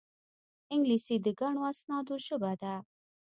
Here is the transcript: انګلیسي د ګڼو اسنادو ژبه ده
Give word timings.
انګلیسي 0.73 1.15
د 1.21 1.27
ګڼو 1.39 1.61
اسنادو 1.71 2.15
ژبه 2.25 2.51
ده 2.61 2.73